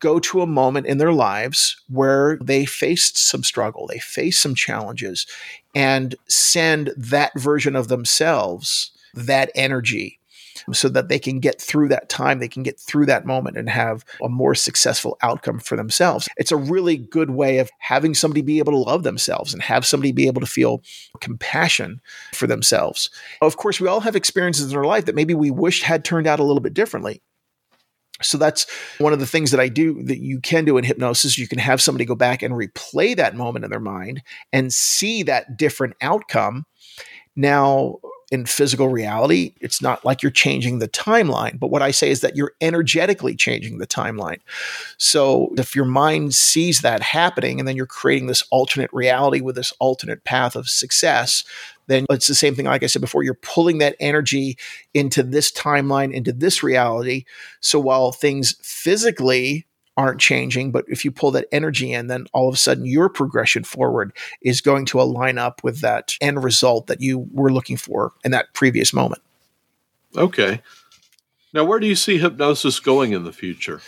[0.01, 4.55] go to a moment in their lives where they faced some struggle, they faced some
[4.55, 5.27] challenges,
[5.75, 10.19] and send that version of themselves that energy
[10.73, 13.69] so that they can get through that time, they can get through that moment and
[13.69, 16.29] have a more successful outcome for themselves.
[16.37, 19.87] It's a really good way of having somebody be able to love themselves and have
[19.87, 20.83] somebody be able to feel
[21.21, 22.01] compassion
[22.33, 23.11] for themselves.
[23.41, 26.27] Of course, we all have experiences in our life that maybe we wished had turned
[26.27, 27.23] out a little bit differently.
[28.23, 28.67] So that's
[28.99, 31.37] one of the things that I do that you can do in hypnosis.
[31.37, 35.23] You can have somebody go back and replay that moment in their mind and see
[35.25, 36.65] that different outcome.
[37.35, 37.97] Now,
[38.33, 41.61] in physical reality, it's not like you're changing the timeline.
[41.61, 44.41] But what I say is that you're energetically changing the timeline.
[44.99, 49.55] So if your mind sees that happening and then you're creating this alternate reality with
[49.55, 51.45] this alternate path of success,
[51.87, 54.59] then it's the same thing, like I said before, you're pulling that energy
[54.93, 57.25] into this timeline, into this reality.
[57.61, 59.66] So while things physically
[59.97, 60.73] aren't changing.
[60.73, 64.13] But if you pull that energy in, then all of a sudden your progression forward
[64.43, 68.31] is going to align up with that end result that you were looking for in
[68.33, 69.23] that previous moment.
[70.17, 70.61] Okay.
[71.53, 73.81] Now, where do you see hypnosis going in the future?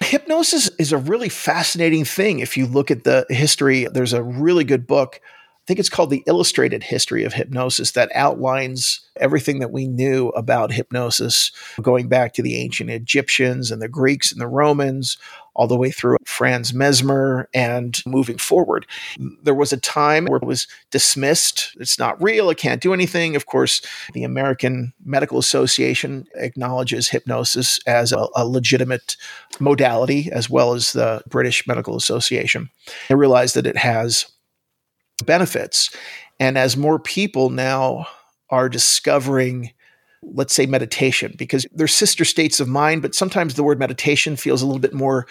[0.00, 2.40] Hypnosis is a really fascinating thing.
[2.40, 5.20] If you look at the history, there's a really good book
[5.66, 10.72] think it's called The Illustrated History of Hypnosis that outlines everything that we knew about
[10.72, 11.50] hypnosis
[11.80, 15.16] going back to the ancient Egyptians and the Greeks and the Romans,
[15.54, 18.86] all the way through Franz Mesmer and moving forward.
[19.42, 21.74] There was a time where it was dismissed.
[21.80, 22.50] It's not real.
[22.50, 23.34] It can't do anything.
[23.34, 23.80] Of course,
[24.12, 29.16] the American Medical Association acknowledges hypnosis as a, a legitimate
[29.58, 32.68] modality, as well as the British Medical Association.
[33.08, 34.26] They realize that it has
[35.24, 35.94] benefits.
[36.38, 38.06] And as more people now
[38.50, 39.72] are discovering,
[40.22, 44.62] let's say, meditation, because they're sister states of mind, but sometimes the word meditation feels
[44.62, 45.26] a little bit more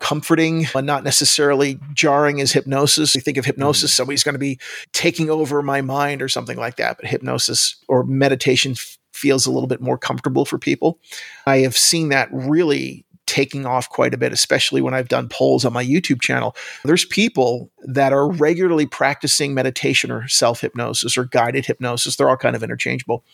[0.00, 3.14] comforting and not necessarily jarring as hypnosis.
[3.14, 3.94] You think of hypnosis, mm.
[3.94, 4.58] somebody's going to be
[4.92, 9.52] taking over my mind or something like that, but hypnosis or meditation f- feels a
[9.52, 10.98] little bit more comfortable for people.
[11.46, 15.64] I have seen that really taking off quite a bit, especially when I've done polls
[15.64, 16.54] on my YouTube channel.
[16.84, 22.16] There's people that are regularly practicing meditation or self hypnosis or guided hypnosis.
[22.16, 23.24] They're all kind of interchangeable.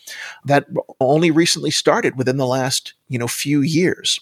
[0.45, 0.67] That
[0.99, 4.19] only recently started within the last you know few years.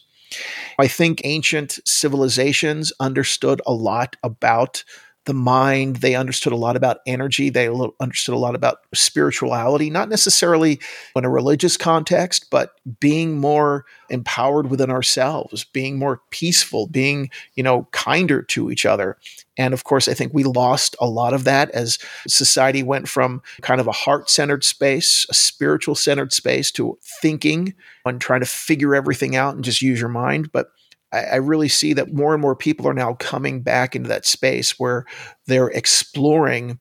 [0.77, 4.83] I think ancient civilizations understood a lot about
[5.29, 5.97] the mind.
[5.97, 7.51] They understood a lot about energy.
[7.51, 10.79] They understood a lot about spirituality, not necessarily
[11.15, 17.61] in a religious context, but being more empowered within ourselves, being more peaceful, being, you
[17.61, 19.17] know, kinder to each other.
[19.55, 23.43] And of course, I think we lost a lot of that as society went from
[23.61, 28.47] kind of a heart centered space, a spiritual centered space, to thinking and trying to
[28.47, 30.51] figure everything out and just use your mind.
[30.51, 30.71] But
[31.11, 34.25] I, I really see that more and more people are now coming back into that
[34.25, 35.05] space where
[35.47, 36.79] they're exploring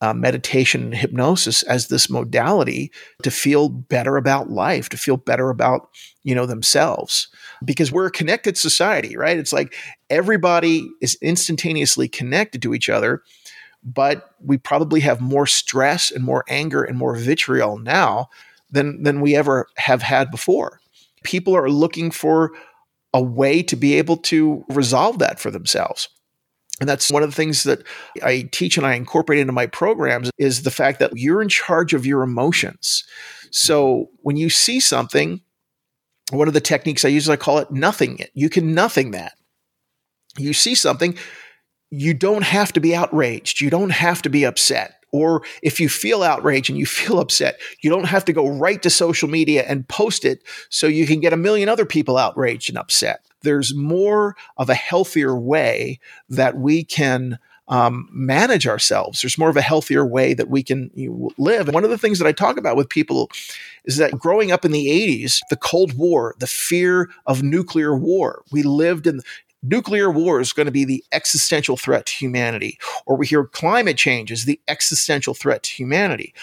[0.00, 5.50] uh, meditation and hypnosis as this modality to feel better about life, to feel better
[5.50, 5.88] about
[6.22, 7.28] you know themselves,
[7.64, 9.38] because we're a connected society, right?
[9.38, 9.74] It's like
[10.08, 13.22] everybody is instantaneously connected to each other,
[13.82, 18.28] but we probably have more stress and more anger and more vitriol now
[18.70, 20.80] than than we ever have had before.
[21.24, 22.52] People are looking for
[23.18, 26.08] a way to be able to resolve that for themselves.
[26.80, 27.82] And that's one of the things that
[28.22, 31.92] I teach and I incorporate into my programs is the fact that you're in charge
[31.94, 33.02] of your emotions.
[33.50, 35.40] So when you see something,
[36.30, 38.30] one of the techniques I use, I call it nothing it.
[38.34, 39.32] You can nothing that.
[40.36, 41.18] You see something,
[41.90, 43.60] you don't have to be outraged.
[43.60, 44.97] You don't have to be upset.
[45.12, 48.82] Or if you feel outraged and you feel upset, you don't have to go right
[48.82, 52.68] to social media and post it so you can get a million other people outraged
[52.68, 53.24] and upset.
[53.42, 59.20] There's more of a healthier way that we can um, manage ourselves.
[59.20, 60.90] There's more of a healthier way that we can
[61.36, 61.68] live.
[61.68, 63.30] And one of the things that I talk about with people
[63.84, 68.42] is that growing up in the 80s, the Cold War, the fear of nuclear war,
[68.50, 69.20] we lived in
[69.62, 73.96] nuclear war is going to be the existential threat to humanity, or we hear climate
[73.96, 76.34] change is the existential threat to humanity.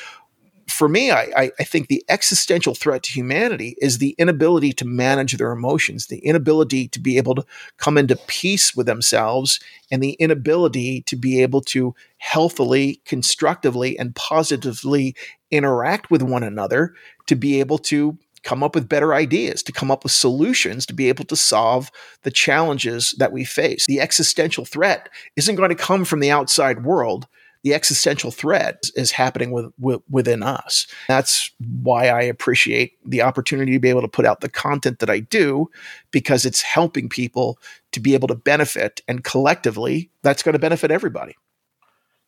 [0.68, 5.38] For me, I, I, think the existential threat to humanity is the inability to manage
[5.38, 7.46] their emotions, the inability to be able to
[7.78, 9.60] come into peace with themselves,
[9.92, 15.16] and the inability to be able to healthily, constructively, and positively
[15.52, 16.96] interact with one another
[17.28, 20.94] to be able to come up with better ideas, to come up with solutions, to
[20.94, 21.92] be able to solve
[22.24, 23.86] the challenges that we face.
[23.88, 27.28] The existential threat isn't going to come from the outside world
[27.66, 30.86] the existential threat is happening with, with, within us.
[31.08, 35.10] That's why I appreciate the opportunity to be able to put out the content that
[35.10, 35.72] I do
[36.12, 37.58] because it's helping people
[37.94, 41.36] to be able to benefit and collectively that's going to benefit everybody.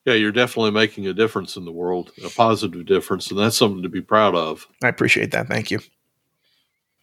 [0.05, 3.83] Yeah, you're definitely making a difference in the world, a positive difference, and that's something
[3.83, 4.65] to be proud of.
[4.83, 5.49] I appreciate that.
[5.49, 5.81] Thank you.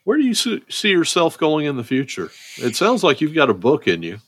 [0.05, 2.31] Where do you see yourself going in the future?
[2.57, 4.19] It sounds like you've got a book in you.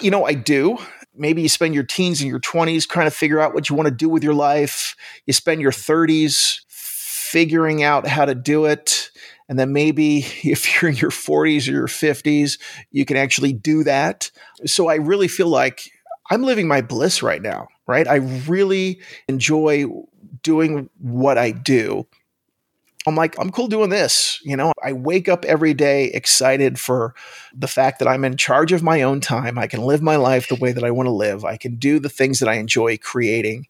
[0.00, 0.78] You know, I do
[1.18, 3.88] maybe you spend your teens and your 20s trying to figure out what you want
[3.88, 4.96] to do with your life.
[5.26, 9.10] You spend your 30s figuring out how to do it.
[9.48, 12.58] And then maybe if you're in your 40s or your 50s,
[12.90, 14.30] you can actually do that.
[14.64, 15.90] So I really feel like
[16.30, 18.06] I'm living my bliss right now, right?
[18.06, 19.86] I really enjoy
[20.42, 22.06] doing what I do.
[23.08, 24.40] I'm like, I'm cool doing this.
[24.44, 27.14] You know, I wake up every day excited for
[27.54, 29.58] the fact that I'm in charge of my own time.
[29.58, 31.44] I can live my life the way that I want to live.
[31.44, 33.66] I can do the things that I enjoy creating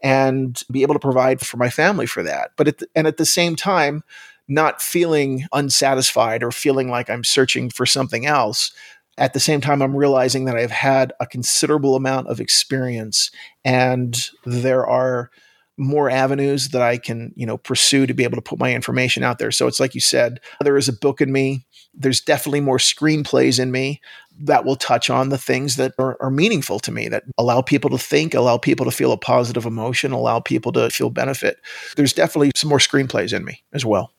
[0.00, 2.52] and be able to provide for my family for that.
[2.56, 4.04] But at the, and at the same time,
[4.48, 8.72] not feeling unsatisfied or feeling like I'm searching for something else.
[9.18, 13.30] At the same time, I'm realizing that I've had a considerable amount of experience
[13.64, 15.30] and there are
[15.76, 19.22] more avenues that I can, you know, pursue to be able to put my information
[19.22, 19.50] out there.
[19.50, 21.66] So it's like you said, there is a book in me.
[21.92, 24.00] There's definitely more screenplays in me
[24.40, 27.90] that will touch on the things that are, are meaningful to me, that allow people
[27.90, 31.58] to think, allow people to feel a positive emotion, allow people to feel benefit.
[31.96, 34.12] There's definitely some more screenplays in me as well.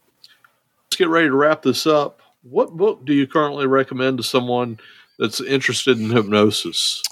[0.88, 2.22] Let's get ready to wrap this up.
[2.44, 4.80] What book do you currently recommend to someone
[5.20, 7.04] that's interested in hypnosis?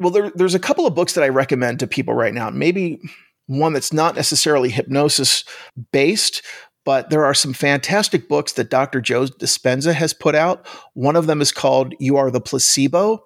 [0.00, 2.50] Well, there, there's a couple of books that I recommend to people right now.
[2.50, 3.00] Maybe
[3.46, 5.44] one that's not necessarily hypnosis
[5.92, 6.42] based,
[6.84, 9.00] but there are some fantastic books that Dr.
[9.00, 10.66] Joe Dispenza has put out.
[10.94, 13.24] One of them is called You Are the Placebo,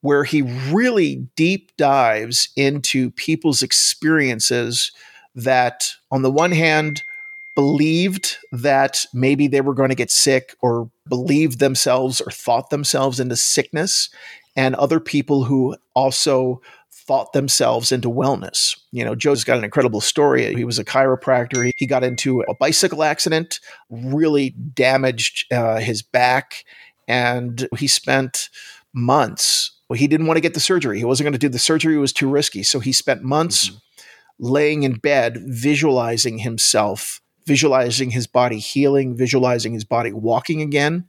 [0.00, 4.92] where he really deep dives into people's experiences
[5.34, 7.02] that, on the one hand,
[7.54, 13.20] believed that maybe they were going to get sick or believed themselves or thought themselves
[13.20, 14.08] into sickness,
[14.56, 16.60] and other people who also
[17.10, 18.78] thought themselves into wellness.
[18.92, 20.54] You know, Joe's got an incredible story.
[20.54, 21.72] He was a chiropractor.
[21.76, 23.58] He got into a bicycle accident,
[23.90, 26.64] really damaged uh, his back,
[27.08, 28.48] and he spent
[28.94, 29.72] months.
[29.88, 30.98] Well, he didn't want to get the surgery.
[30.98, 32.62] He wasn't going to do the surgery, it was too risky.
[32.62, 34.46] So he spent months mm-hmm.
[34.46, 41.06] laying in bed, visualizing himself, visualizing his body healing, visualizing his body walking again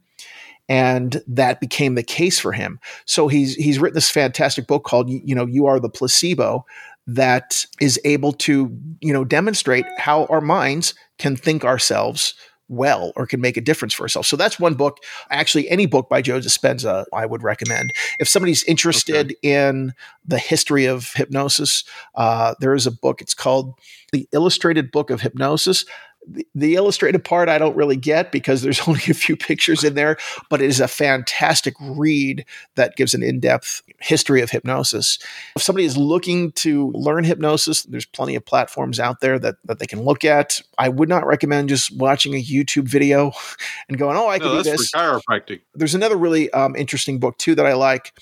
[0.72, 2.80] and that became the case for him.
[3.04, 6.64] So he's he's written this fantastic book called you know you are the placebo
[7.06, 12.32] that is able to you know demonstrate how our minds can think ourselves
[12.68, 14.28] well or can make a difference for ourselves.
[14.28, 14.96] So that's one book.
[15.30, 17.92] Actually, any book by Joe Dispenza I would recommend.
[18.18, 19.36] If somebody's interested okay.
[19.42, 19.92] in
[20.24, 23.20] the history of hypnosis, uh, there is a book.
[23.20, 23.74] It's called
[24.12, 25.84] The Illustrated Book of Hypnosis
[26.26, 30.16] the, illustrated part I don't really get because there's only a few pictures in there,
[30.48, 32.44] but it is a fantastic read
[32.76, 35.18] that gives an in depth history of hypnosis.
[35.56, 39.78] If somebody is looking to learn hypnosis, there's plenty of platforms out there that, that
[39.78, 40.60] they can look at.
[40.78, 43.32] I would not recommend just watching a YouTube video
[43.88, 44.92] and going, oh, I can no, do this.
[44.92, 45.60] chiropractic.
[45.74, 48.12] There's another really um, interesting book, too, that I like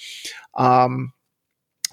[0.55, 1.13] um,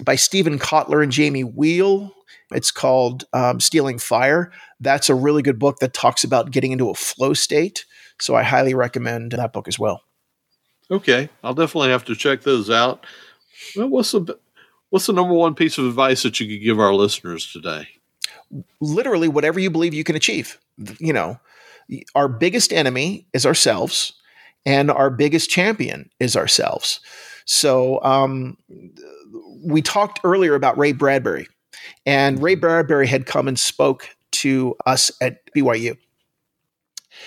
[0.02, 2.12] by Steven Kotler and Jamie Wheal.
[2.50, 4.50] It's called um, Stealing Fire.
[4.80, 7.84] That's a really good book that talks about getting into a flow state.
[8.20, 10.02] So I highly recommend that book as well.
[10.90, 13.04] Okay, I'll definitely have to check those out.
[13.76, 14.38] Well, what's the
[14.90, 17.88] what's the number one piece of advice that you could give our listeners today?
[18.80, 20.58] Literally, whatever you believe you can achieve.
[20.98, 21.38] You know,
[22.14, 24.14] our biggest enemy is ourselves,
[24.64, 27.00] and our biggest champion is ourselves.
[27.44, 28.56] So, um,
[29.62, 31.48] we talked earlier about Ray Bradbury
[32.06, 35.96] And Ray Bradbury had come and spoke to us at BYU.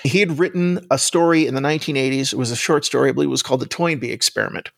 [0.03, 2.33] He had written a story in the 1980s.
[2.33, 4.69] It was a short story, I believe it was called The Toynbee Experiment.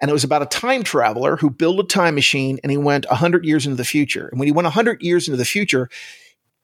[0.00, 3.06] And it was about a time traveler who built a time machine and he went
[3.08, 4.28] 100 years into the future.
[4.28, 5.88] And when he went 100 years into the future,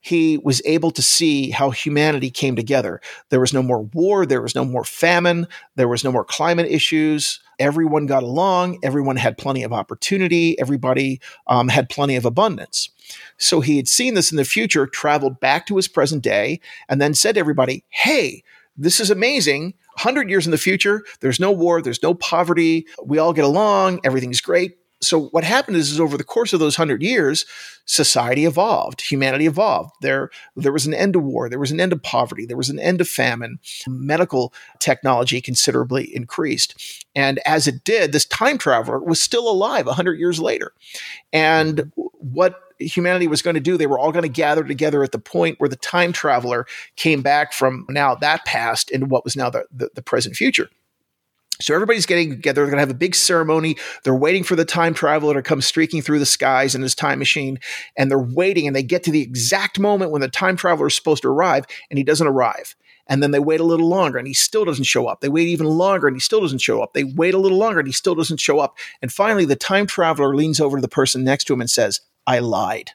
[0.00, 3.00] he was able to see how humanity came together.
[3.30, 5.46] There was no more war, there was no more famine,
[5.76, 7.40] there was no more climate issues.
[7.62, 12.90] Everyone got along, everyone had plenty of opportunity, everybody um, had plenty of abundance.
[13.38, 17.00] So he had seen this in the future, traveled back to his present day, and
[17.00, 18.42] then said to everybody, Hey,
[18.76, 19.74] this is amazing.
[19.94, 24.00] 100 years in the future, there's no war, there's no poverty, we all get along,
[24.02, 27.44] everything's great so what happened is, is over the course of those hundred years,
[27.84, 29.90] society evolved, humanity evolved.
[30.00, 32.70] There, there was an end to war, there was an end to poverty, there was
[32.70, 33.58] an end to famine.
[33.86, 40.18] Medical technology considerably increased, and as it did, this time traveler was still alive hundred
[40.18, 40.72] years later.
[41.32, 45.12] And what humanity was going to do, they were all going to gather together at
[45.12, 49.36] the point where the time traveler came back from now that past into what was
[49.36, 50.68] now the, the, the present future.
[51.62, 52.62] So everybody's getting together.
[52.62, 53.76] They're going to have a big ceremony.
[54.04, 57.18] They're waiting for the time traveler to come streaking through the skies in his time
[57.18, 57.58] machine.
[57.96, 60.96] And they're waiting and they get to the exact moment when the time traveler is
[60.96, 62.76] supposed to arrive and he doesn't arrive.
[63.08, 65.20] And then they wait a little longer and he still doesn't show up.
[65.20, 66.92] They wait even longer and he still doesn't show up.
[66.92, 68.78] They wait a little longer and he still doesn't show up.
[69.00, 72.00] And finally, the time traveler leans over to the person next to him and says,
[72.26, 72.92] I lied.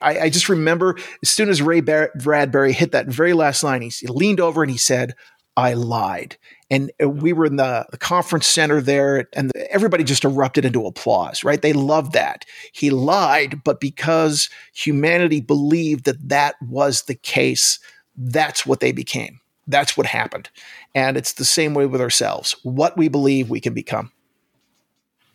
[0.00, 4.06] I, I just remember as soon as Ray Bradbury hit that very last line, he
[4.06, 5.14] leaned over and he said,
[5.56, 6.36] I lied.
[6.70, 10.86] And uh, we were in the, the conference center there, and everybody just erupted into
[10.86, 11.60] applause, right?
[11.60, 12.44] They loved that.
[12.72, 17.78] He lied, but because humanity believed that that was the case,
[18.16, 19.40] that's what they became.
[19.66, 20.50] That's what happened.
[20.94, 22.56] And it's the same way with ourselves.
[22.62, 24.12] What we believe, we can become.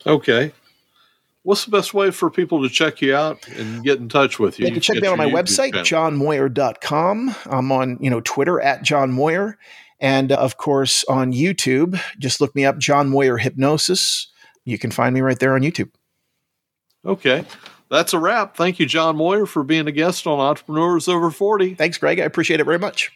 [0.06, 0.54] Okay.
[1.44, 4.60] What's the best way for people to check you out and get in touch with
[4.60, 4.66] you?
[4.66, 7.36] They can check me out on my YouTube website, johnmoyer.com.
[7.46, 9.58] I'm on, you know, Twitter at John Moyer.
[10.00, 14.28] And of course, on YouTube, just look me up, John Moyer Hypnosis.
[14.66, 15.92] You can find me right there on YouTube.
[17.06, 17.46] Okay.
[17.90, 18.56] That's a wrap.
[18.56, 21.74] Thank you, John Moyer, for being a guest on Entrepreneurs Over 40.
[21.74, 22.20] Thanks, Greg.
[22.20, 23.12] I appreciate it very much.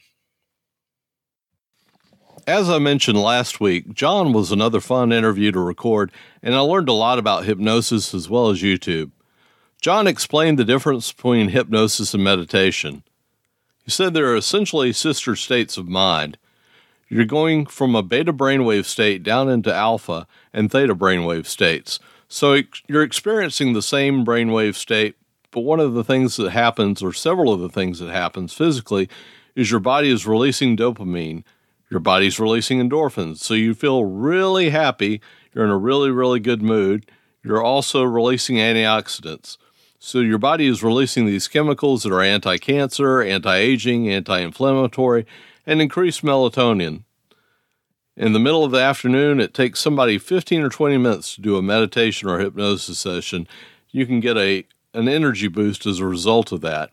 [2.46, 6.12] As I mentioned last week, John was another fun interview to record,
[6.42, 9.12] and I learned a lot about hypnosis as well as YouTube.
[9.80, 13.04] John explained the difference between hypnosis and meditation.
[13.86, 16.38] He said there are essentially sister states of mind,
[17.10, 22.00] you're going from a beta brainwave state down into alpha and theta brainwave states.
[22.28, 25.16] So you're experiencing the same brainwave state,
[25.52, 29.08] but one of the things that happens, or several of the things that happens physically,
[29.56, 31.44] is your body is releasing dopamine.
[31.90, 33.38] Your body's releasing endorphins.
[33.38, 35.22] So you feel really happy.
[35.54, 37.06] You're in a really, really good mood.
[37.44, 39.58] You're also releasing antioxidants.
[40.00, 45.26] So your body is releasing these chemicals that are anti cancer, anti aging, anti inflammatory,
[45.66, 47.04] and increase melatonin.
[48.16, 51.58] In the middle of the afternoon, it takes somebody 15 or 20 minutes to do
[51.58, 53.48] a meditation or hypnosis session.
[53.92, 56.92] You can get a, an energy boost as a result of that.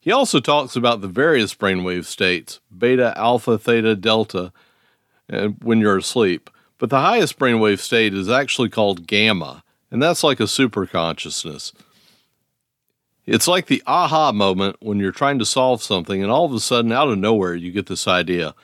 [0.00, 4.52] He also talks about the various brainwave states beta, alpha, theta, delta
[5.28, 6.50] and when you're asleep.
[6.78, 11.72] But the highest brainwave state is actually called gamma, and that's like a super consciousness.
[13.28, 16.60] It's like the aha moment when you're trying to solve something, and all of a
[16.60, 18.54] sudden, out of nowhere, you get this idea.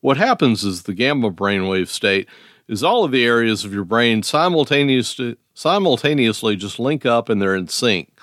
[0.00, 2.28] What happens is the gamma brainwave state
[2.68, 7.56] is all of the areas of your brain simultaneously, simultaneously just link up and they're
[7.56, 8.16] in sync.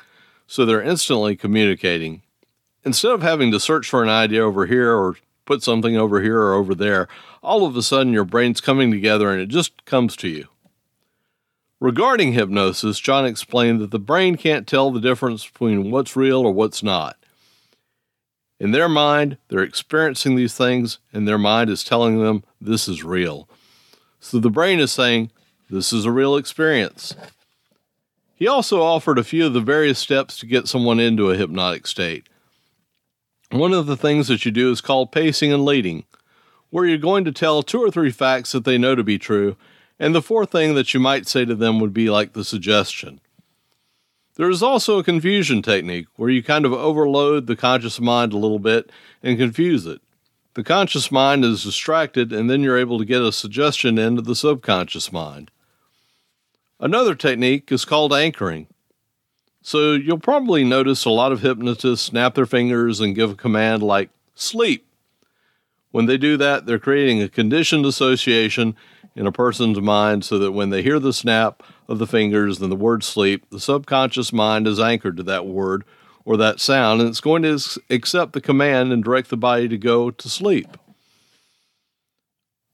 [0.47, 2.21] So they're instantly communicating.
[2.85, 6.39] Instead of having to search for an idea over here or put something over here
[6.39, 7.09] or over there,
[7.43, 10.47] all of a sudden your brain's coming together and it just comes to you.
[11.79, 16.51] Regarding hypnosis, John explained that the brain can't tell the difference between what's real or
[16.51, 17.17] what's not.
[18.59, 23.03] In their mind, they're experiencing these things, and their mind is telling them this is
[23.03, 23.47] real.
[24.19, 25.31] So the brain is saying,
[25.69, 27.15] This is a real experience.
[28.33, 31.85] He also offered a few of the various steps to get someone into a hypnotic
[31.85, 32.27] state.
[33.51, 36.05] One of the things that you do is called pacing and leading,
[36.71, 39.55] where you're going to tell two or three facts that they know to be true
[39.99, 43.19] and the fourth thing that you might say to them would be like the suggestion.
[44.35, 48.37] There is also a confusion technique where you kind of overload the conscious mind a
[48.37, 48.91] little bit
[49.23, 49.99] and confuse it.
[50.53, 54.35] The conscious mind is distracted, and then you're able to get a suggestion into the
[54.35, 55.51] subconscious mind.
[56.79, 58.67] Another technique is called anchoring.
[59.63, 63.83] So you'll probably notice a lot of hypnotists snap their fingers and give a command
[63.83, 64.85] like sleep.
[65.91, 68.75] When they do that, they're creating a conditioned association
[69.17, 72.71] in a person's mind so that when they hear the snap, of the fingers and
[72.71, 75.83] the word sleep, the subconscious mind is anchored to that word
[76.25, 77.57] or that sound, and it's going to
[77.89, 80.77] accept the command and direct the body to go to sleep.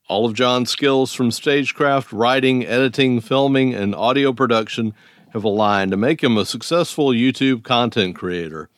[0.09, 4.93] All of John's skills from stagecraft, writing, editing, filming, and audio production
[5.33, 8.69] have aligned to make him a successful YouTube content creator.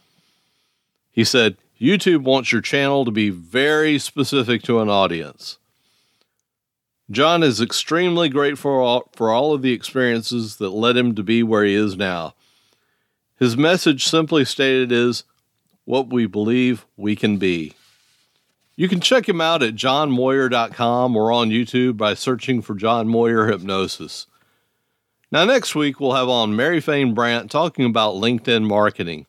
[1.11, 5.57] He said, YouTube wants your channel to be very specific to an audience.
[7.11, 11.63] John is extremely grateful for all, of the experiences that led him to be where
[11.63, 12.33] he is now.
[13.37, 15.23] His message, simply stated, is
[15.83, 17.73] what we believe we can be.
[18.75, 23.47] You can check him out at johnmoyer.com or on YouTube by searching for John Moyer
[23.47, 24.25] Hypnosis.
[25.31, 29.27] Now, next week, we'll have on Mary Fane Brandt talking about LinkedIn marketing.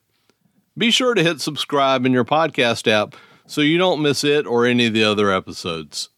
[0.78, 3.14] Be sure to hit subscribe in your podcast app
[3.46, 6.08] so you don't miss it or any of the other episodes.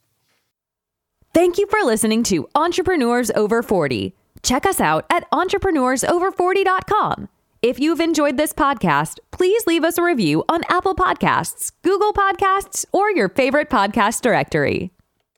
[1.35, 4.15] Thank you for listening to Entrepreneurs Over 40.
[4.43, 7.29] Check us out at entrepreneursover40.com.
[7.61, 12.87] If you've enjoyed this podcast, please leave us a review on Apple Podcasts, Google Podcasts,
[12.93, 14.93] or your favorite podcast directory.